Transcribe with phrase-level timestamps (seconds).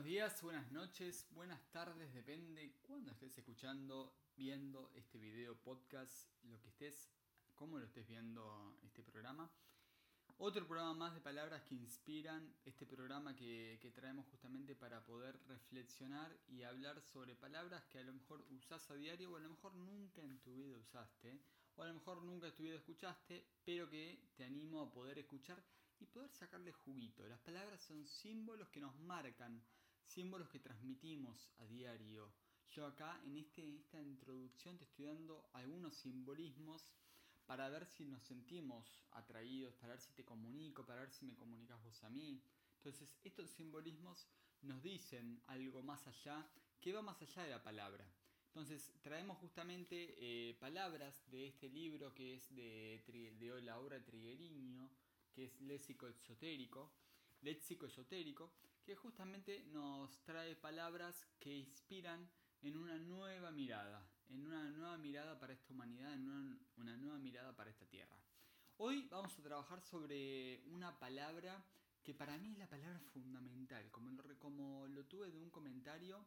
[0.00, 6.58] buenos días, buenas noches, buenas tardes, depende cuándo estés escuchando, viendo este video, podcast, lo
[6.58, 7.10] que estés,
[7.54, 9.50] cómo lo estés viendo este programa.
[10.38, 15.38] Otro programa más de palabras que inspiran, este programa que, que, traemos justamente para poder
[15.46, 19.50] reflexionar y hablar sobre palabras que a lo mejor usás a diario o a lo
[19.50, 21.38] mejor nunca en tu vida usaste,
[21.76, 25.18] o a lo mejor nunca en tu vida escuchaste, pero que te animo a poder
[25.18, 25.62] escuchar
[25.98, 27.28] y poder sacarle juguito.
[27.28, 29.62] Las palabras son símbolos que nos marcan,
[30.10, 32.32] símbolos que transmitimos a diario.
[32.70, 36.92] Yo acá en este, esta introducción te estoy dando algunos simbolismos
[37.46, 41.36] para ver si nos sentimos atraídos, para ver si te comunico, para ver si me
[41.36, 42.42] comunicas vos a mí.
[42.76, 44.26] Entonces estos simbolismos
[44.62, 46.48] nos dicen algo más allá,
[46.80, 48.06] que va más allá de la palabra.
[48.48, 53.02] Entonces traemos justamente eh, palabras de este libro que es de,
[53.38, 54.90] de la obra Trigueriño,
[55.32, 56.92] que es léxico esotérico,
[57.42, 58.52] léxico esotérico,
[58.84, 62.28] que justamente nos trae palabras que inspiran
[62.62, 67.54] en una nueva mirada, en una nueva mirada para esta humanidad, en una, nueva mirada
[67.56, 68.16] para esta tierra.
[68.76, 71.64] Hoy vamos a trabajar sobre una palabra
[72.02, 76.26] que para mí es la palabra fundamental, como lo, como lo tuve de un comentario,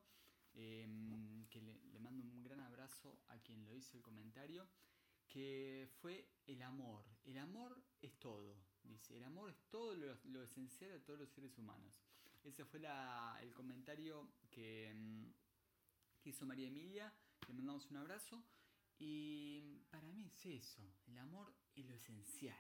[0.53, 4.67] em, que le, le mando un gran abrazo a quien lo hizo el comentario,
[5.27, 7.05] que fue el amor.
[7.23, 8.55] El amor es todo,
[8.89, 9.17] dice.
[9.17, 12.01] El amor es todo lo, esencial de todos los seres humanos.
[12.43, 12.81] Ese fue
[13.41, 15.25] el comentario que, mm,
[16.21, 17.13] que, hizo María Emilia.
[17.47, 18.43] Le mandamos un abrazo.
[18.99, 20.81] Y para mí es eso.
[21.07, 22.57] El amor es lo esencial.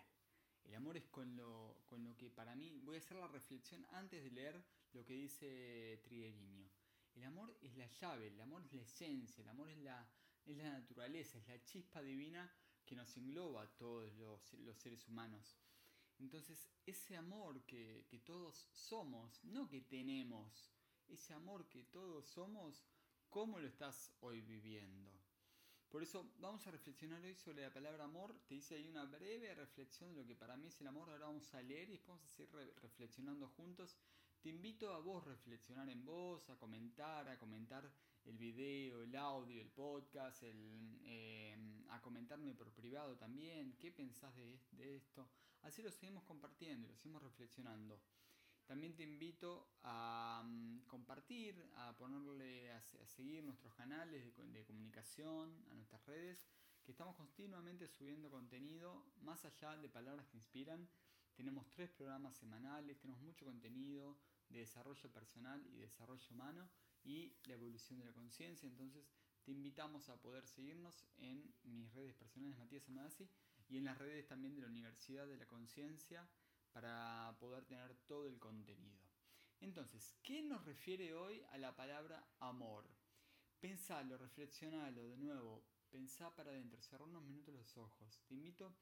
[0.63, 2.79] El amor es con lo, con lo que para mí...
[2.83, 4.63] Voy a hacer la reflexión antes de leer
[4.93, 6.69] lo que dice Trigueriño.
[7.15, 10.07] El amor es la llave, el amor es la esencia, el amor es la,
[10.45, 12.51] es la naturaleza, es la chispa divina
[12.85, 15.57] que nos engloba a todos los, seres humanos.
[16.23, 20.71] Entonces, ese amor que, que, todos somos, no que tenemos,
[21.07, 22.83] ese amor que todos somos,
[23.29, 25.11] ¿cómo lo estás hoy viviendo?
[25.89, 28.35] Por eso vamos a reflexionar hoy sobre la palabra amor.
[28.47, 31.09] Te hice ahí una breve reflexión de lo que para mí es el amor.
[31.09, 33.97] Ahora vamos a leer y después vamos a seguir reflexionando juntos
[34.43, 37.89] te invito a vos reflexionar en vos, a comentar, a comentar
[38.25, 41.55] el video, el audio, el podcast, eh,
[41.87, 45.29] a comentarme por privado también, qué pensás de, esto.
[45.63, 47.99] Así lo seguimos compartiendo y lo seguimos reflexionando.
[48.65, 55.65] También te invito a mm, compartir, a ponerle, a, seguir nuestros canales de, de, comunicación,
[55.69, 56.47] a nuestras redes,
[56.83, 60.87] que estamos continuamente subiendo contenido más allá de palabras que inspiran.
[61.35, 64.17] Tenemos tres programas semanales, tenemos mucho contenido,
[64.49, 66.69] de desarrollo personal y desarrollo humano
[67.03, 68.67] y la evolución de la conciencia.
[68.67, 69.09] Entonces
[69.43, 73.27] te invitamos a poder seguirnos en mis redes personales Matías Amadasi
[73.73, 76.29] y en las redes también de la Universidad de la Conciencia
[76.71, 79.01] para poder tener todo el contenido.
[79.61, 82.85] Entonces, ¿qué nos refiere hoy a la palabra amor?
[83.59, 88.21] Pensalo, reflexionalo de nuevo, pensá para adentro, cerrar unos minutos los ojos.
[88.27, 88.75] Te invito,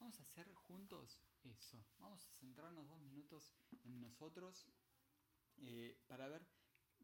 [0.00, 1.84] vamos a hacer juntos eso.
[1.98, 3.52] Vamos a centrarnos dos minutos
[3.84, 4.66] en nosotros
[5.58, 6.46] eh, para ver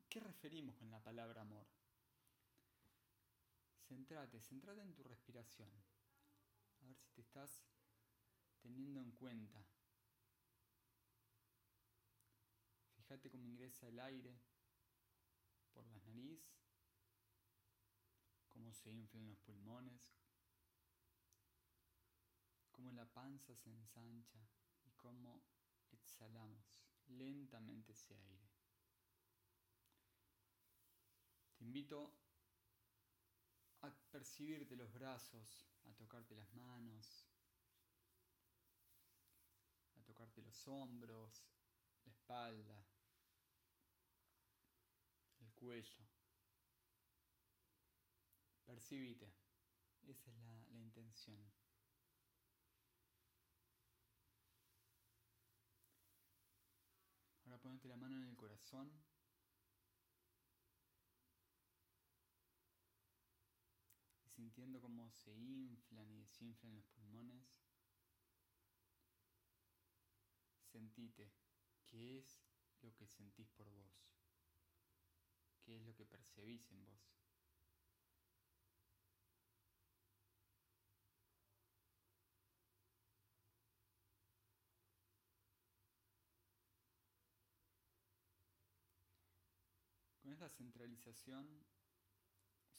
[0.09, 1.66] qué referimos con la palabra amor.
[3.87, 5.69] Centrate, centrate en tu respiración.
[6.84, 7.62] A ver si te estás
[8.61, 9.65] teniendo en cuenta.
[12.97, 14.39] Fíjate cómo ingresa el aire
[15.72, 16.43] por la nariz,
[18.50, 20.15] cómo se inflan los pulmones,
[22.71, 24.47] cómo la panza se ensancha
[24.84, 25.43] y cómo
[25.91, 26.66] exhalamos
[27.06, 28.51] lentamente ese aire.
[31.56, 32.12] Te invito
[33.84, 37.27] a percibirte los brazos, a tocarte las manos,
[39.99, 41.45] a tocarte los hombros,
[42.06, 42.87] la espalda,
[45.41, 46.05] el cuello.
[48.65, 49.31] Percibite,
[50.09, 51.53] esa es la, la intención.
[57.45, 58.91] Ahora ponete la mano en el corazón.
[64.34, 67.47] Sintiendo cómo se inflan y desinflan los pulmones.
[70.72, 71.33] Sentite
[71.86, 72.42] qué es
[72.83, 74.10] lo que sentís por vos.
[75.63, 77.01] ¿Qué es lo que percibís en vos?
[90.21, 91.65] Con esta centralización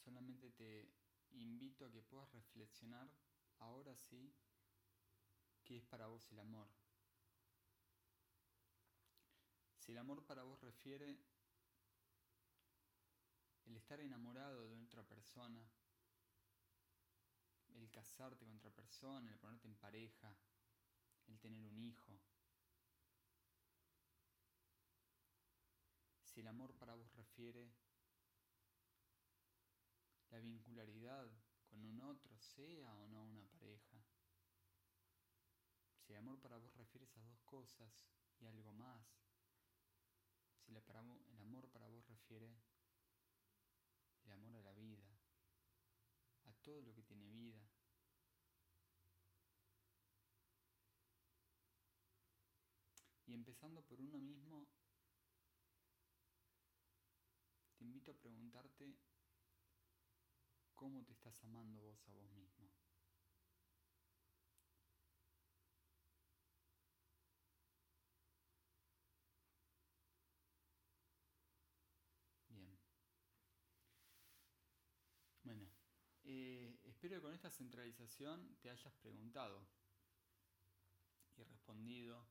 [0.03, 1.04] solamente te
[1.41, 3.09] invito a que puedas reflexionar
[3.59, 4.33] ahora sí
[5.63, 6.67] qué es para vos el amor.
[9.77, 11.17] Si el amor para vos refiere
[13.65, 15.61] el estar enamorado de otra persona,
[17.75, 20.35] el casarte con otra persona, el ponerte en pareja,
[21.27, 22.19] el tener un hijo.
[26.23, 27.54] Si el amor para vos refiere
[30.35, 31.31] la vincularidad
[31.69, 34.03] con un otro, sea o no una pareja.
[36.01, 38.05] Si el amor para vos refiere esas dos cosas
[38.41, 39.07] y algo más.
[40.59, 42.53] Si el amor para vos refiere
[44.25, 45.07] el amor a la vida,
[46.43, 47.61] a todo lo que tiene vida.
[53.25, 54.67] Y empezando por uno mismo,
[57.77, 59.14] te invito a preguntarte
[60.85, 62.69] cómo te estás amando vos a vos mismo.
[72.49, 72.77] Bien.
[75.43, 75.69] Bueno,
[76.23, 79.65] eh, espero que con esta centralización te hayas preguntado
[81.37, 82.27] y respondido,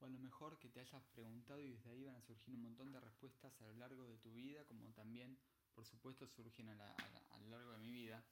[0.00, 2.62] o a lo mejor que te hayas preguntado y desde ahí van a surgir un
[2.62, 5.38] montón de respuestas a lo largo de tu vida, como también
[5.76, 6.96] por supuesto surgen a,
[7.38, 8.24] lo largo de mi vida,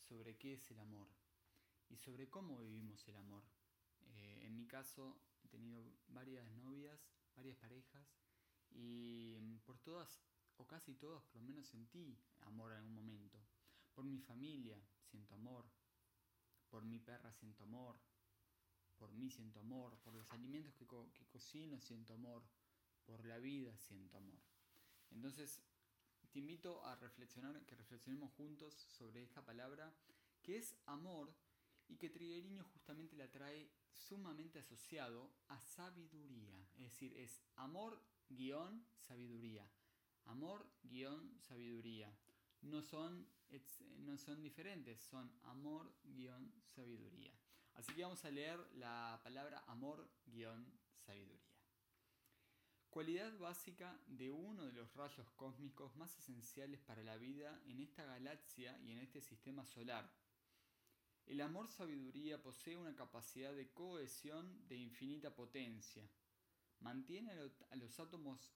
[0.00, 1.06] sobre qué es el amor
[1.90, 3.44] y sobre cómo vivimos el amor.
[4.06, 6.98] Eh, en mi caso he tenido varias novias,
[7.36, 8.08] varias parejas
[8.70, 10.22] y mm, por todas
[10.56, 13.38] o casi todas por lo menos sentí amor en algún momento.
[13.94, 15.66] Por mi familia siento amor,
[16.70, 17.98] por mi perra siento amor,
[18.96, 22.42] por mí siento amor, por los alimentos que, que cocino siento amor,
[23.04, 24.40] por la vida siento amor.
[25.10, 25.60] Entonces
[26.36, 29.90] te invito a reflexionar, que reflexionemos juntos sobre esta palabra,
[30.42, 31.34] que es amor
[31.88, 36.54] y que Trigueriño justamente la trae sumamente asociado a sabiduría.
[36.74, 39.66] Es decir, es amor guion sabiduría.
[40.26, 42.14] Amor guion sabiduría.
[42.60, 43.26] No son,
[44.00, 47.32] no son diferentes, son amor guion sabiduría.
[47.72, 51.45] Así que vamos a leer la palabra amor guion sabiduría
[52.96, 58.06] cualidad básica de uno de los rayos cósmicos más esenciales para la vida en esta
[58.06, 60.10] galaxia y en este sistema solar.
[61.26, 66.08] El amor sabiduría posee una capacidad de cohesión de infinita potencia.
[66.80, 68.54] Mantiene a los átomos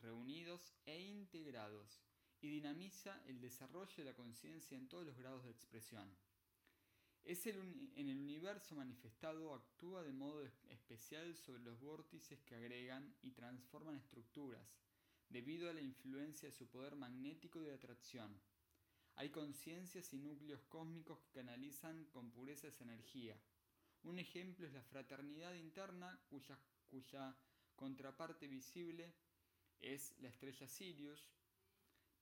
[0.00, 2.02] reunidos e integrados
[2.40, 6.12] y dinamiza el desarrollo de la conciencia en todos los grados de expresión.
[7.24, 7.56] Es el,
[7.94, 13.96] en el universo manifestado actúa de modo especial sobre los vórtices que agregan y transforman
[13.96, 14.66] estructuras,
[15.28, 18.40] debido a la influencia de su poder magnético de atracción.
[19.16, 23.36] Hay conciencias y núcleos cósmicos que canalizan con pureza esa energía.
[24.04, 27.36] Un ejemplo es la fraternidad interna, cuya, cuya
[27.74, 29.12] contraparte visible
[29.80, 31.28] es la estrella Sirius.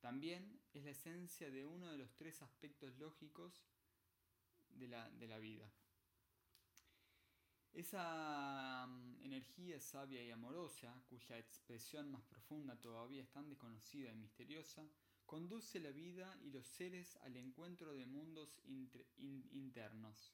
[0.01, 3.63] También es la esencia de uno de los tres aspectos lógicos
[4.79, 4.89] de
[5.29, 5.71] la, vida.
[7.73, 14.17] Esa mm, energía sabia y amorosa, cuya expresión más profunda todavía es tan desconocida y
[14.17, 14.87] misteriosa,
[15.27, 18.61] conduce la vida y los seres al encuentro de mundos
[19.51, 20.33] internos.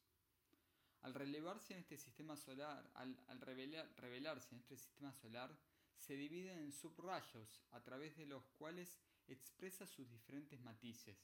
[1.03, 5.57] Al relevarse en este sistema solar, al, revelarse en este sistema solar,
[5.97, 11.17] se divide en subrayos a través de los cuales expresa sus diferentes matices.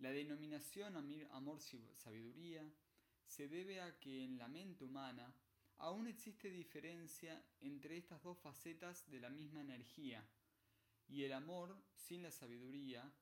[0.00, 2.64] La denominación amor-sabiduría
[3.26, 5.34] se debe a que en la mente humana
[5.76, 10.26] aún existe diferencia entre estas dos facetas de la misma energía,
[11.06, 13.12] y el amor sin la sabiduría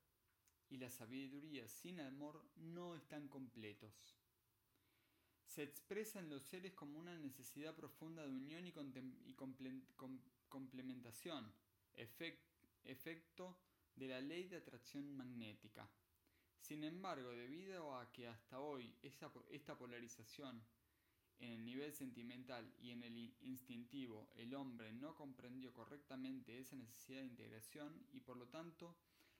[0.69, 4.17] y la sabiduría sin amor no están completos.
[5.47, 8.73] Se expresa en los seres como una necesidad profunda de unión y,
[10.49, 11.53] complementación,
[12.85, 13.59] efecto
[13.97, 15.91] de la ley de atracción magnética.
[16.61, 20.62] Sin embargo, debido a que hasta hoy esta polarización
[21.38, 27.21] en el nivel sentimental y en el instintivo el hombre no comprendió correctamente esa necesidad
[27.21, 28.97] de integración y por lo tanto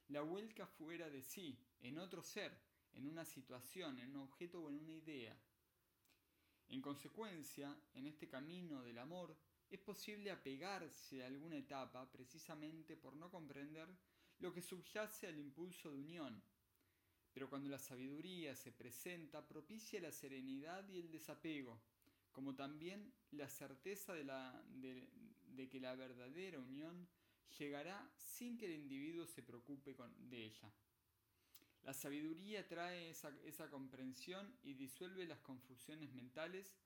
[0.09, 2.57] la vuelca fuera de sí, en otro ser,
[2.93, 5.37] en una situación, en un objeto o en una idea.
[6.69, 9.37] En consecuencia, en este camino del amor,
[9.69, 13.89] es posible apegarse a alguna etapa precisamente por no comprender
[14.39, 16.43] lo que subyace al impulso de unión
[17.33, 21.81] pero cuando la sabiduría se presenta, propicia la serenidad y el desapego,
[22.33, 27.09] como también la certeza de, que la verdadera unión
[27.59, 29.97] llegará sin que el individuo se preocupe
[30.31, 30.73] de ella.
[31.83, 36.77] La sabiduría trae esa, comprensión y disuelve las confusiones mentales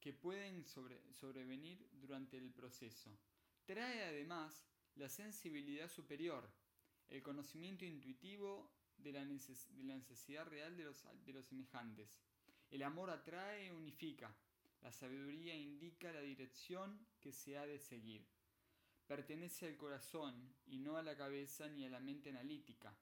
[0.00, 3.10] que pueden sobrevenir durante el proceso.
[3.64, 6.48] Trae además la sensibilidad superior,
[7.08, 12.20] el conocimiento intuitivo de la, necesidad real de los, semejantes.
[12.70, 14.34] El amor atrae e unifica.
[14.82, 18.26] La sabiduría indica la dirección que se ha de seguir.
[19.06, 22.96] Pertenece al corazón y no a la cabeza ni a la mente analítica.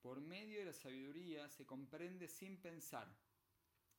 [0.00, 3.08] Por medio de la sabiduría se comprende sin pensar.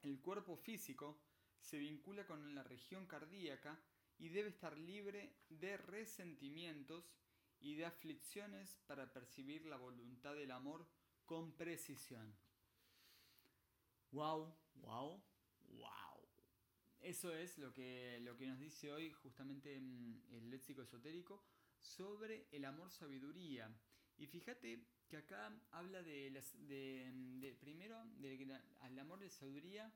[0.01, 1.21] El cuerpo físico
[1.59, 3.79] se vincula con la región cardíaca
[4.19, 7.13] y debe estar libre de resentimientos
[7.59, 10.85] y de aflicciones para percibir la voluntad del amor
[11.25, 12.35] con precisión.
[14.11, 15.23] Wow, wow,
[15.69, 16.29] wow.
[16.99, 21.43] Eso es lo que, lo que nos dice hoy justamente el léxico esotérico
[21.81, 23.69] sobre el amor sabiduría.
[24.17, 29.91] Y fíjate que acá habla de, las, de, primero de que el amor de sabiduría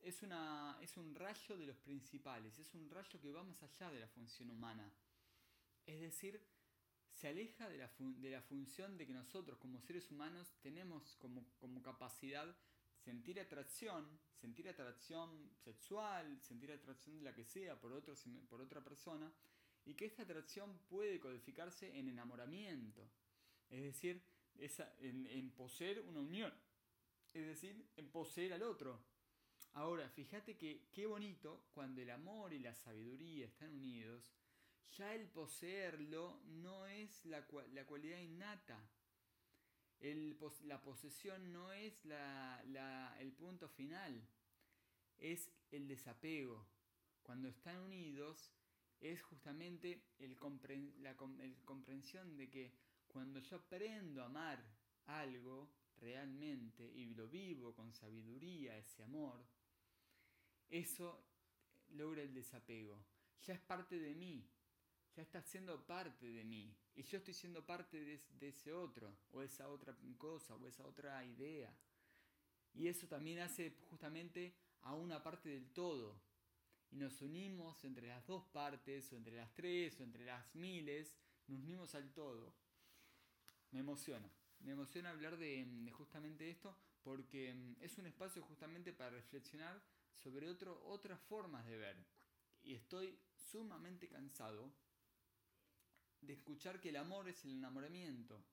[0.00, 3.90] es, una, es un rayo de los principales, es un rayo que va más allá
[3.90, 4.92] de la función humana.
[5.86, 6.40] Es decir,
[7.18, 11.44] se aleja de la, de la función de que nosotros como seres humanos tenemos como,
[11.58, 12.56] como capacidad
[12.96, 14.06] sentir atracción,
[14.40, 18.14] sentir atracción sexual, sentir atracción de la que sea por, otro,
[18.48, 19.32] por otra persona,
[19.84, 23.08] y que esta atracción puede codificarse en enamoramiento,
[23.68, 24.22] es decir,
[25.00, 26.52] en, en poseer una unión,
[27.34, 29.02] es decir, en poseer al otro.
[29.72, 34.32] Ahora, fíjate que qué bonito cuando el amor y la sabiduría están unidos,
[34.96, 38.78] ya el poseerlo no es la, la cualidad innata.
[40.00, 44.22] El, la posesión no es la, la, el punto final,
[45.18, 46.66] es el desapego.
[47.22, 48.52] Cuando están unidos
[49.00, 50.36] es justamente el,
[51.00, 52.72] la el comprensión de que
[53.08, 54.64] cuando yo aprendo a amar
[55.06, 59.44] algo realmente y lo vivo con sabiduría, ese amor,
[60.68, 61.24] eso
[61.90, 63.04] logra el desapego.
[63.42, 64.48] Ya es parte de mí,
[65.18, 66.72] ya está siendo parte de mí.
[66.94, 71.24] Y yo estoy siendo parte de, ese otro, o esa otra cosa, o esa otra
[71.24, 71.74] idea.
[72.72, 76.20] Y eso también hace justamente a una parte del todo.
[76.92, 81.16] Y nos unimos entre las dos partes, o entre las tres, o entre las miles,
[81.48, 82.54] nos unimos al todo.
[83.72, 88.92] Me emociona, me emociona hablar de, de justamente esto, porque mm, es un espacio justamente
[88.92, 89.82] para reflexionar
[90.14, 91.96] sobre otro, otras formas de ver.
[92.62, 94.72] Y estoy sumamente cansado
[96.20, 98.44] de escuchar que el amor es el enamoramiento.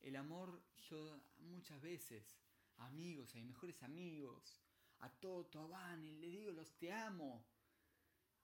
[0.00, 2.36] El amor, yo muchas veces,
[2.76, 4.60] amigos, a mis mejores amigos,
[5.00, 7.46] a Toto, a Vane, le digo los te amo.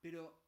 [0.00, 0.38] Pero,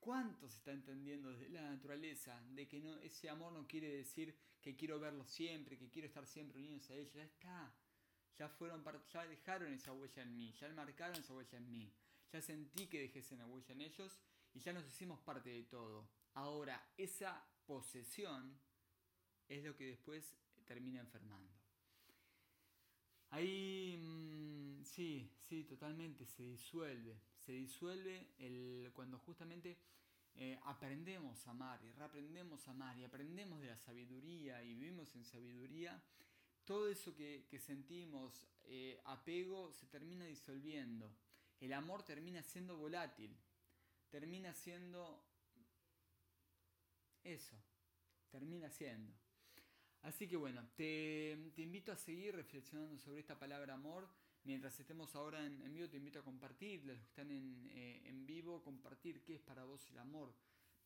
[0.00, 4.36] ¿cuánto se está entendiendo desde la naturaleza de que no, ese amor no quiere decir
[4.60, 7.12] que quiero verlo siempre, que quiero estar siempre unidos a ella?
[7.14, 7.76] Ya está
[8.38, 11.92] ya fueron ya dejaron esa huella en mí, ya marcaron esa huella en mí,
[12.30, 14.20] ya sentí que dejé esa huella en ellos
[14.52, 16.08] y ya nos hicimos parte de todo.
[16.34, 18.58] Ahora, esa posesión
[19.48, 21.52] es lo que después termina enfermando.
[23.30, 29.76] Ahí, mm, sí, sí, totalmente, se disuelve, se disuelve el, cuando justamente
[30.34, 35.14] eh, aprendemos a amar y reaprendemos a amar y aprendemos de la sabiduría y vivimos
[35.16, 36.02] en sabiduría
[36.66, 41.16] todo eso que, sentimos, eh, apego, se termina disolviendo.
[41.60, 43.34] El amor termina siendo volátil,
[44.10, 45.25] termina siendo
[47.32, 47.56] eso,
[48.30, 49.12] termina siendo.
[50.02, 54.08] Así que bueno, te, invito a seguir reflexionando sobre esta palabra amor.
[54.44, 58.24] Mientras estemos ahora en, vivo, te invito a compartir, los que están en, eh, en
[58.24, 60.32] vivo, compartir qué es para vos el amor.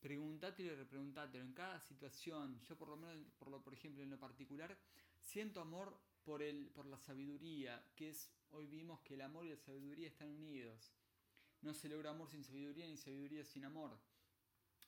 [0.00, 2.58] Preguntátelo y repreguntátelo en cada situación.
[2.62, 4.78] Yo por lo menos, por, lo, por ejemplo, en lo particular,
[5.20, 9.50] Siento amor por, el, por la sabiduría, que es, hoy vimos que el amor y
[9.50, 10.92] la sabiduría están unidos.
[11.62, 13.96] No se logra amor sin sabiduría ni sabiduría sin amor.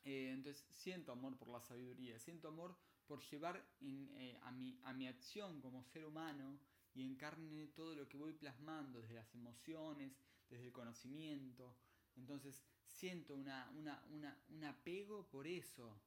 [0.05, 4.93] Eh, entonces siento amor por la sabiduría, siento amor por llevar eh, a, mi, a
[4.93, 6.59] mi acción como ser humano
[6.95, 10.13] y encarne todo lo que voy plasmando, desde las emociones,
[10.49, 11.77] desde el conocimiento.
[12.17, 16.01] Entonces siento una, una, una, un apego por eso,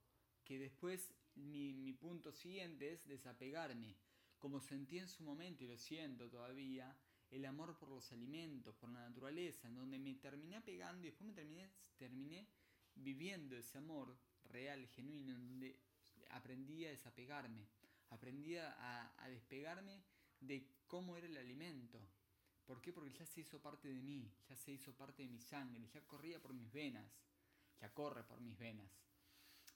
[0.43, 3.95] que después mi, mi punto siguiente es desapegarme
[4.45, 6.95] como sentí en su momento y lo siento todavía,
[7.31, 11.27] el amor por los alimentos, por la naturaleza, en donde me terminé pegando y después
[11.27, 12.47] me terminé, terminé
[12.95, 15.79] viviendo ese amor real, genuino, en donde
[16.29, 17.67] aprendí a desapegarme,
[18.09, 20.03] aprendí a, despegarme
[20.39, 21.99] de cómo era el alimento.
[22.65, 22.91] ¿Por qué?
[22.91, 26.01] Porque ya se hizo parte de mí, ya se hizo parte de mi sangre, ya
[26.07, 27.11] corría por mis venas,
[27.79, 28.89] ya corre por mis venas.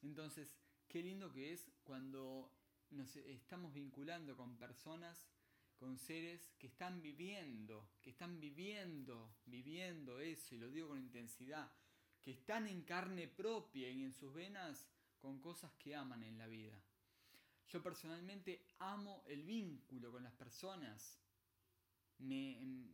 [0.02, 0.56] Entonces,
[0.88, 2.52] qué lindo que es cuando
[2.90, 5.28] nos estamos vinculando con personas,
[5.76, 11.72] con seres que están viviendo, que están viviendo, viviendo eso, y lo digo con intensidad,
[12.22, 14.88] que están en carne propia y en sus venas
[15.20, 16.82] con cosas que aman en la vida.
[17.68, 21.20] Yo personalmente amo el vínculo con las personas.
[22.18, 22.92] Me, em,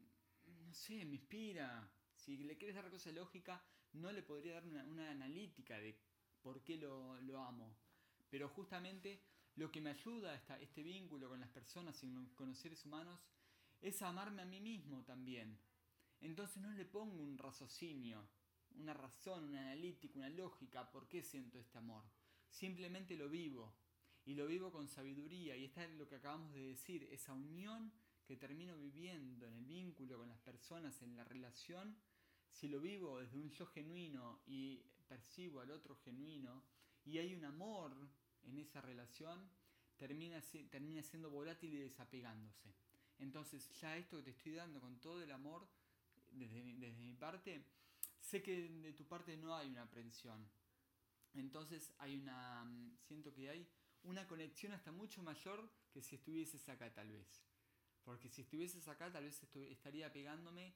[0.65, 1.89] no sé, me inspira.
[2.13, 3.63] Si le quieres dar cosa lógica,
[3.93, 5.97] no le podría dar una, analítica de
[6.41, 7.77] por qué lo, amo.
[8.29, 9.21] Pero justamente
[9.55, 13.19] lo que me ayuda a este vínculo con las personas y con los seres humanos
[13.81, 15.57] es amarme a mí mismo también.
[16.19, 18.27] Entonces no le pongo un raciocinio,
[18.79, 22.03] una razón, una analítica, una lógica por qué siento este amor.
[22.49, 23.73] Simplemente lo vivo.
[24.25, 25.55] Y lo vivo con sabiduría.
[25.55, 27.91] Y está es lo que acabamos de decir, esa unión
[28.25, 31.95] que termino viviendo en el vínculo con las personas, en la relación,
[32.49, 34.77] si lo vivo desde un yo genuino y
[35.07, 36.63] percibo al otro genuino,
[37.03, 37.93] y hay un amor
[38.43, 39.47] en esa relación,
[39.97, 40.41] termina,
[40.71, 42.73] termina siendo volátil y desapegándose.
[43.19, 45.67] Entonces ya esto que te estoy dando con todo el amor,
[46.31, 47.63] desde, mi parte,
[48.25, 50.49] sé que de tu parte no hay una aprensión.
[51.33, 52.65] Entonces hay una,
[53.07, 53.67] siento que hay
[54.03, 57.43] una conexión hasta mucho mayor que si estuvieses acá tal vez.
[58.03, 60.73] Porque si estuvieses acá tal vez estaría pegándome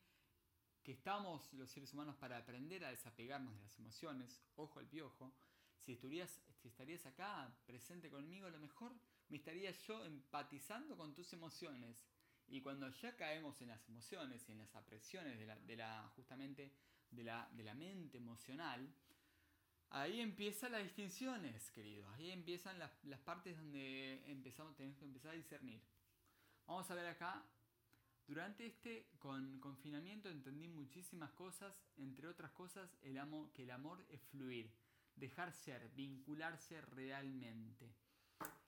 [0.83, 5.33] que estamos los seres humanos para aprender a desapegarnos de las emociones, ojo al piojo.
[5.77, 8.93] Si, estuvieras, si estarías acá presente conmigo, a lo mejor
[9.29, 12.05] me estaría yo empatizando con tus emociones
[12.47, 16.73] y cuando ya caemos en las emociones y en las apresiones de la justamente
[17.11, 18.87] de la, de la, mente emocional,
[19.89, 22.07] ahí empiezan las distinciones, queridos.
[22.15, 25.81] Ahí empiezan las, las partes donde empezamos, tenemos que empezar a discernir.
[26.67, 27.43] Vamos a ver acá.
[28.27, 34.05] Durante este con, confinamiento entendí muchísimas cosas, entre otras cosas el amo, que el amor
[34.07, 34.71] es fluir,
[35.15, 37.91] dejar ser, vincularse realmente.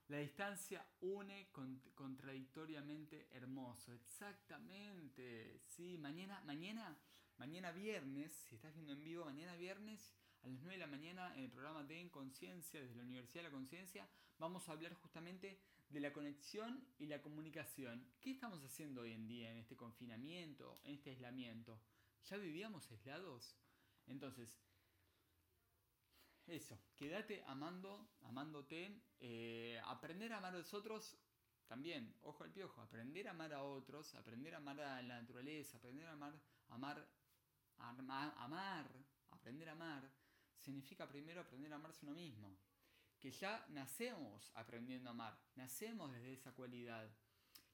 [0.07, 1.51] La distancia une
[1.95, 3.93] contradictoriamente hermoso.
[3.93, 5.57] Exactamente.
[5.59, 6.97] Sí, mañana, mañana,
[7.41, 11.35] mañana viernes, si estás viendo en vivo, mañana viernes a las 9 de la mañana
[11.35, 14.07] en el programa de En Conciencia, desde la Universidad de la Conciencia,
[14.37, 18.13] vamos a hablar justamente de la conexión y la comunicación.
[18.19, 21.81] ¿Qué estamos haciendo hoy en día en este confinamiento, en este aislamiento?
[22.25, 23.57] ¿Ya vivíamos aislados?
[24.05, 24.55] Entonces,
[26.45, 31.17] eso, quédate amando, amándote, eh, aprender a amar a los otros
[31.65, 35.77] también, ojo al piojo, aprender a amar a otros, aprender a amar a la naturaleza,
[35.77, 37.07] aprender a amar, amar,
[37.89, 38.87] amar,
[39.31, 40.09] aprender a amar,
[40.57, 42.57] significa primero aprender a amarse uno mismo.
[43.19, 47.09] Que ya nacemos aprendiendo a amar, nacemos desde esa cualidad.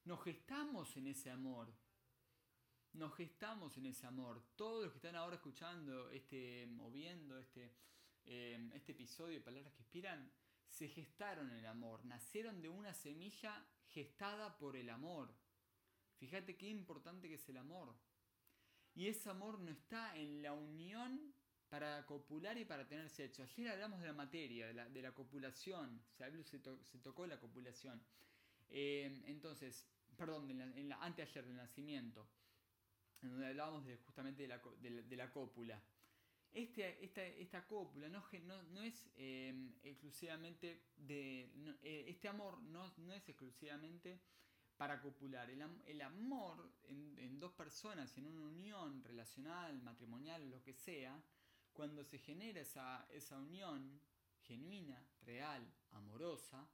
[0.03, 1.73] Nos gestamos en ese amor.
[2.93, 4.43] Nos gestamos en ese amor.
[4.55, 7.75] Todos los que están ahora escuchando este, o viendo este,
[8.29, 10.29] Em, este episodio de Palabras que Inspiran,
[10.67, 15.33] se gestaron el amor, nacieron de una semilla gestada por el amor.
[16.17, 17.95] Fíjate qué importante que es el amor.
[18.97, 21.31] Y ese amor no está en la unión
[21.69, 23.43] para copular y para tener sexo.
[23.43, 28.01] Ayer hablamos de la materia, de la, copulación, se, se, tocó la copulación.
[28.69, 29.85] Em, entonces,
[30.17, 32.27] perdón, en la, anteayer del nacimiento,
[33.21, 35.79] en donde hablábamos justamente de la, de la cópula.
[36.51, 41.51] Este, esta, esta cópula no, es em, exclusivamente de...
[41.83, 44.19] Eh, este amor no, es exclusivamente
[44.77, 45.49] para copular.
[45.49, 51.19] El, amor en, dos personas, en una unión relacional, matrimonial, lo que sea,
[51.73, 53.99] cuando se genera esa, esa unión
[54.43, 56.67] genuina, real, amorosa,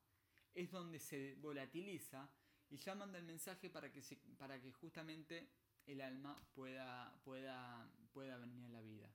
[0.53, 2.29] es donde se volatiliza
[2.69, 4.01] y ya manda el mensaje para que,
[4.37, 5.49] para que justamente
[5.85, 9.09] el alma pueda, pueda, pueda venir a la vida.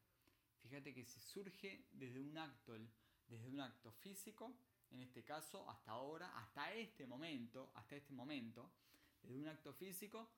[0.62, 2.74] Fíjate que se surge desde un acto,
[3.28, 4.54] desde un acto físico,
[4.90, 8.70] en este caso, hasta ahora, hasta este momento, hasta este momento,
[9.22, 10.30] desde un acto físico,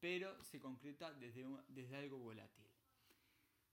[0.00, 2.64] pero se concreta desde, desde algo volátil.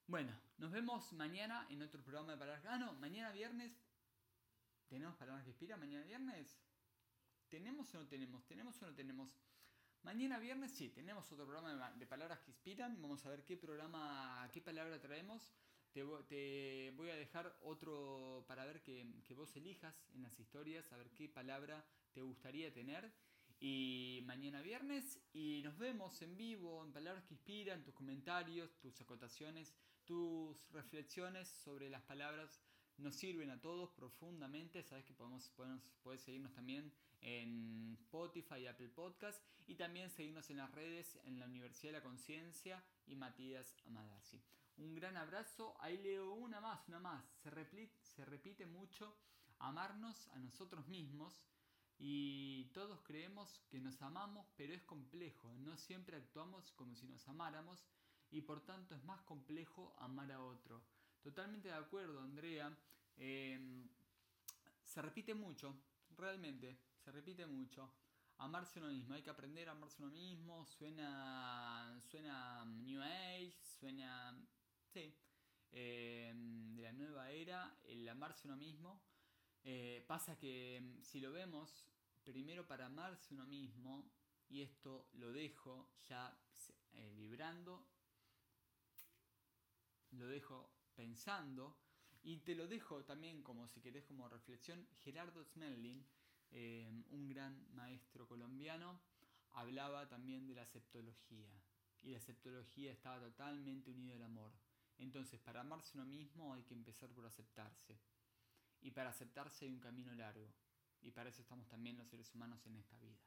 [0.08, 2.66] Bueno, nos vemos mañana en otro programa de Palabras.
[2.68, 3.74] Ah, no, mañana viernes.
[4.88, 6.60] ¿Tenemos Palabras que Inspira mañana viernes?
[7.50, 8.46] ¿Tenemos o no tenemos?
[8.46, 9.32] ¿Tenemos o no tenemos?
[10.04, 13.02] Mañana viernes sí, tenemos otro programa de Palabras que Inspiran.
[13.02, 15.52] Vamos a ver qué programa, qué palabra traemos.
[15.96, 21.10] Te, voy a dejar otro para ver que, vos elijas en las historias, a ver
[21.12, 23.14] qué palabra te gustaría tener.
[23.62, 29.00] Y mañana viernes y nos vemos en vivo en Palabras que Inspiran, tus comentarios, tus
[29.00, 32.60] acotaciones, tus reflexiones sobre las palabras
[32.98, 34.84] nos sirven a todos profundamente.
[34.84, 40.50] Sabes que podemos, podemos, puedes seguirnos también en Spotify y Apple Podcast y también seguirnos
[40.50, 44.44] en las redes en la Universidad de la Conciencia y Matías Amadasi.
[44.78, 45.76] Un gran abrazo.
[45.80, 47.26] Ahí leo una más, una más.
[47.42, 49.18] Se repite, se repite mucho
[49.60, 51.42] amarnos a nosotros mismos
[51.98, 55.54] y todos creemos que nos amamos, pero es complejo.
[55.60, 57.86] No siempre actuamos como si nos amáramos
[58.32, 60.82] y por tanto es más complejo amar a otro.
[61.22, 62.76] Totalmente de acuerdo, Andrea.
[63.18, 63.88] Em,
[64.84, 65.76] se repite mucho,
[66.18, 66.78] realmente.
[67.04, 67.94] se repite mucho.
[68.38, 74.36] Amarse uno mismo, hay que aprender a amarse uno mismo, suena, suena New Age, suena,
[75.72, 79.02] em, de la nueva era, el amarse uno mismo.
[79.64, 81.88] Eh, pasa que em, si lo vemos,
[82.24, 84.12] primero para amarse uno mismo,
[84.50, 86.38] y esto lo dejo ya
[86.94, 87.86] eh, vibrando,
[90.12, 91.78] lo dejo pensando,
[92.24, 96.04] y te lo dejo también como si querés como reflexión, Gerardo Smelling,
[96.52, 99.00] eh, un gran maestro colombiano,
[99.52, 101.50] hablaba también de la septología.
[102.02, 104.52] Y la septología estaba totalmente unida al amor.
[104.98, 107.98] Entonces, para amarse uno mismo hay que empezar por aceptarse.
[108.82, 110.48] Y para aceptarse hay un camino largo.
[111.02, 113.18] Y para eso estamos también los seres humanos en esta vida.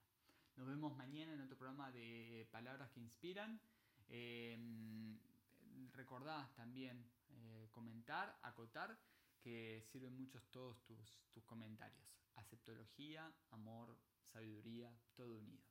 [0.57, 3.61] Nos vemos mañana en otro programa de Palabras que Inspiran.
[4.09, 4.59] Eh,
[5.93, 8.99] recordá también eh, comentar, acotar,
[9.41, 12.09] que sirven muchos todos tus, tus comentarios.
[12.35, 15.68] Aceptología, amor, sabiduría, todo unido.